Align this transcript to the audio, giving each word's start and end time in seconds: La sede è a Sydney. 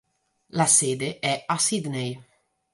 La 0.53 0.65
sede 0.65 1.19
è 1.19 1.43
a 1.45 1.59
Sydney. 1.59 2.19